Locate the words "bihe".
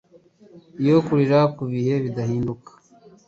1.71-1.93